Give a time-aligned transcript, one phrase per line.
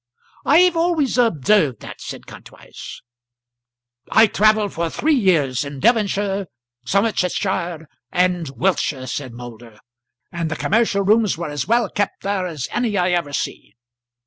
[0.47, 3.03] "I've always observed that," said Kantwise.
[4.09, 6.47] "I travelled for three years in Devonshire,
[6.87, 9.77] Somersetshire, and Wiltshire," said Moulder,
[10.31, 13.75] "and the commercial rooms were as well kept there as any I ever see."